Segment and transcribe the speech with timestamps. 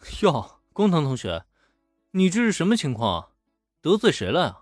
[0.22, 1.44] 哟，工藤同学，
[2.12, 3.28] 你这是什么情况啊？
[3.80, 4.58] 得罪谁了呀？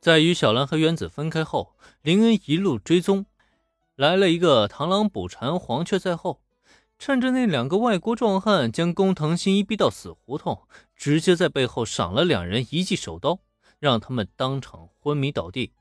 [0.00, 3.26] 在与小兰和原子分开后，林恩一路追踪，
[3.96, 6.40] 来了一个螳螂捕蝉，黄雀在后。
[6.98, 13.40] 趁着那两个外国壮汉将工藤新一逼到死胡同，直接在背后赏了两人一记手刀，
[13.78, 15.74] 让他们当场昏迷倒地。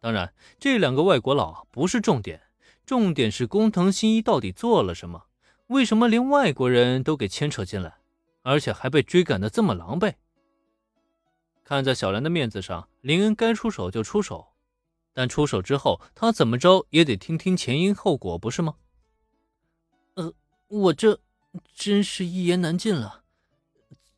[0.00, 2.42] 当然，这两个外国佬不是重点，
[2.84, 5.26] 重点是工藤新一到底做了什么？
[5.70, 7.98] 为什么连外国人都给牵扯进来，
[8.42, 10.14] 而且还被追赶的这么狼狈？
[11.62, 14.48] 看在小兰的面子上，林恩该出手就出手，
[15.12, 18.74] 但出手之后，他怎么着也得听听前因后果，不是吗？
[20.14, 20.34] 呃，
[20.66, 21.20] 我这
[21.72, 23.22] 真是一言难尽了。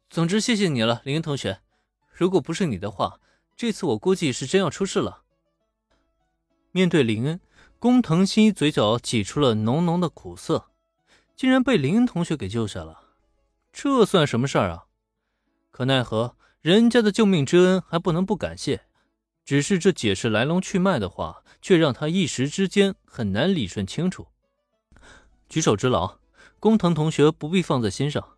[0.09, 1.61] 总之，谢谢你了，林恩同学。
[2.11, 3.21] 如果不是你的话，
[3.55, 5.25] 这次我估计是真要出事了。
[6.71, 7.39] 面对林恩，
[7.79, 10.71] 工藤新一嘴角挤出了浓浓的苦涩。
[11.37, 13.01] 竟然被林同学给救下了，
[13.73, 14.85] 这算什么事儿啊？
[15.71, 18.83] 可奈何人家的救命之恩还不能不感谢。
[19.45, 24.29] 只是这解释来龙去脉的话，却让他一时之间很难理顺清楚。
[25.49, 26.19] 举手之劳，
[26.61, 28.37] 工藤同学不必放在心上。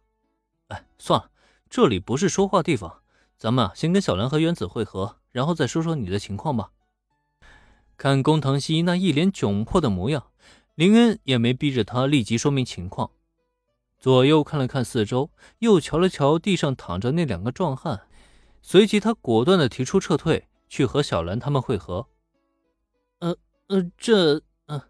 [0.69, 1.31] 哎，算了，
[1.69, 3.03] 这里不是说话地方，
[3.37, 6.71] 咱们啊先跟小兰和原子会合，然后再说说你的情况吧。
[7.99, 10.29] 看工藤新一那一脸窘迫的模样。
[10.75, 13.13] 林恩也没逼着他立即说明情况，
[13.99, 18.09] 左右看了看四周，又瞧了瞧地上躺着那两个壮汉，
[18.61, 22.09] 随即他果断的提出撤退，去和小兰他们会合。
[23.21, 23.37] 呃
[23.69, 24.43] 呃，这……
[24.67, 24.83] 呃……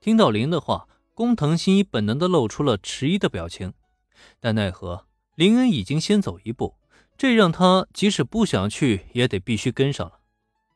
[0.00, 3.74] 听到林的话，工藤新一本能的露出了迟疑的表情，
[4.38, 6.76] 但奈何林恩已经先走一步，
[7.18, 10.20] 这让他即使不想去，也得必须跟上了。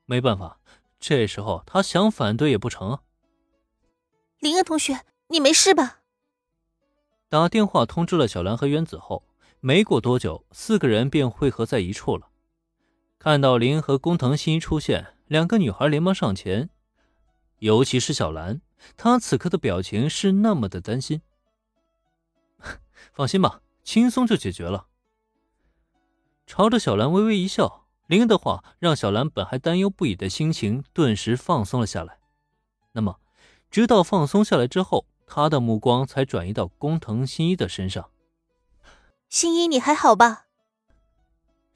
[0.07, 0.59] 没办法，
[0.99, 3.03] 这时候他想反对也不成啊。
[4.41, 6.01] 林恩同学，你没事吧？
[7.29, 9.23] 打电话通知了小兰和原子后，
[9.61, 12.29] 没过多久，四个人便汇合在一处了。
[13.19, 16.71] 看到林和工藤新一出现，两个女孩连忙上前，
[17.59, 18.63] 尤其是小兰，
[18.97, 21.21] 她此刻的表情是那么的担心。
[23.13, 24.87] 放心吧，轻松就解决了。
[26.47, 32.21] 朝着小兰微微一笑，林恩的话让小兰本还担忧不已的心情顿时放松了下来。
[32.93, 33.19] 那么。
[33.71, 38.11] 直到放松下来之后，他的目光才转移到工藤新一的身上。
[39.29, 40.47] 新一，你还好吧？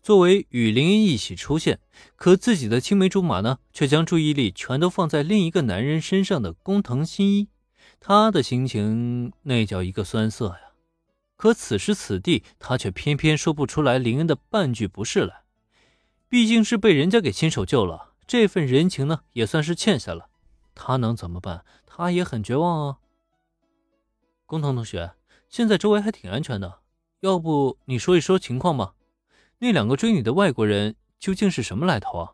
[0.03, 1.79] 作为与林恩一起出现，
[2.17, 7.49] 可自己的青梅竹马呢，却将注意力全都放在另一个男人身上的工藤新一，
[8.01, 10.59] 他的心情那叫一个酸涩呀。
[11.37, 15.45] 可此时此地，他却偏偏说不出来林恩的半句不是来。
[16.29, 20.29] 毕竟是被人家给亲手救了，这份人情呢，也算是欠下了。
[20.75, 21.65] 他能怎么办？
[21.87, 22.99] 他也很绝望啊。
[24.47, 25.15] 工藤同学，
[25.49, 26.81] 现在周围还挺安全的，
[27.21, 28.95] 要不你说一说情况吧？
[29.59, 32.33] 那两个追你的外国人究竟是什么来头啊？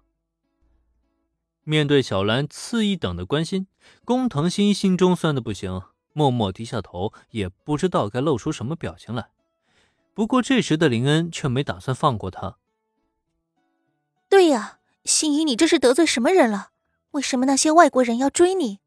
[1.62, 3.68] 面对小兰次一等的关心，
[4.04, 9.30] 工藤新心中酸的不行，默默低下头，也不知道该露出什么表情来。
[10.12, 12.56] 不过这时的林恩却没打算放过他。
[14.28, 16.70] 对呀，新一，你这是得罪什么人了？
[17.12, 18.78] 为什么那些外国人要追你？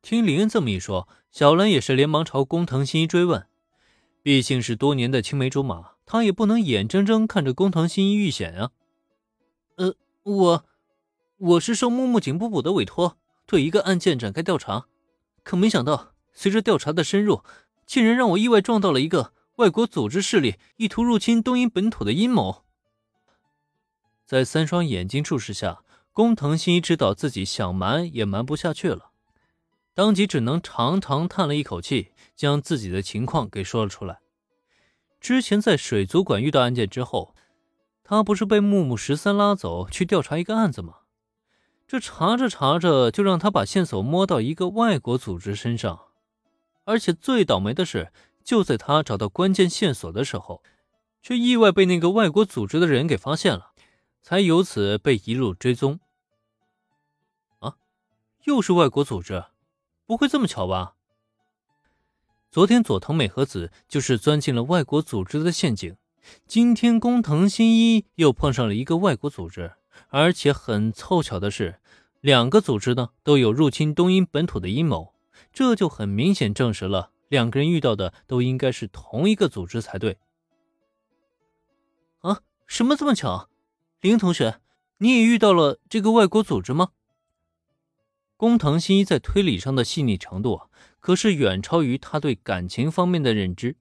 [0.00, 3.46] 听林恩这么一说，小兰也是连忙朝工藤新一追问。
[4.22, 8.70] 毕竟是多年的青梅竹马，她也不能眼睁睁看着工藤新一遇险啊。
[9.76, 10.64] 呃，我，
[11.36, 14.86] 我是受木木警部补的委托，对一个案件展开调查。
[15.42, 17.42] 可没想到，随着调查的深入，
[17.84, 22.64] 竟然让我意外撞到了一个外国组织势力意图入侵东瀛本土的阴谋。
[24.24, 25.82] 在三双眼睛注视下。
[26.12, 29.12] 工藤新一知道自己想瞒也瞒不下去了，
[29.94, 34.18] 当即只能长长叹了一口气，将自己的情况给说了出来。
[35.20, 37.34] 之前在水族馆遇到案件之后，
[38.02, 40.94] 他不是被木木十三拉走去调查一个案子吗？
[41.86, 46.00] 这查着查着，就让他把线索摸到一个外国组织身上，
[46.84, 48.12] 而且最倒霉的是，
[48.42, 50.62] 就在他找到关键线索的时候，
[51.22, 53.69] 却意外被那个外国组织的人给发现了。
[54.22, 56.00] 才由此被一路追踪。
[57.58, 57.76] 啊，
[58.44, 59.44] 又是外国组织，
[60.06, 60.94] 不会这么巧吧？
[62.50, 65.96] 昨天佐藤美和子就是钻进了外国组织的陷阱，
[66.46, 69.74] 今天工藤新一又碰上了一个外国组织，
[70.08, 71.80] 而且很凑巧的是，
[72.20, 75.14] 两个组织呢都有入侵东瀛本土的阴谋，
[75.52, 80.18] 这就很明显证实了两个人遇到的都应该是同一个组织才对。
[82.20, 83.49] 啊，什么这么巧？
[84.00, 84.60] 林同学，
[84.96, 86.92] 你也遇到了这个外国组织吗？
[88.38, 90.66] 工藤新一在推理上的细腻程度啊，
[91.00, 93.76] 可是远超于他对感情方面的认知。